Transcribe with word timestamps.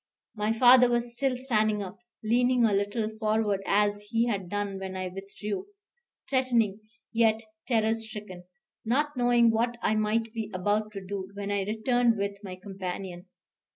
My 0.35 0.51
father 0.51 0.89
was 0.89 1.13
still 1.13 1.37
standing 1.37 1.83
up, 1.83 1.99
leaning 2.23 2.65
a 2.65 2.73
little 2.73 3.07
forward 3.19 3.61
as 3.67 4.01
he 4.09 4.25
had 4.25 4.49
done 4.49 4.79
when 4.79 4.95
I 4.97 5.09
withdrew; 5.09 5.67
threatening, 6.27 6.79
yet 7.13 7.39
terror 7.67 7.93
stricken, 7.93 8.45
not 8.83 9.15
knowing 9.15 9.51
what 9.51 9.77
I 9.83 9.93
might 9.93 10.33
be 10.33 10.49
about 10.55 10.91
to 10.93 11.05
do, 11.05 11.29
when 11.35 11.51
I 11.51 11.65
returned 11.65 12.17
with 12.17 12.39
my 12.43 12.55
companion. 12.55 13.27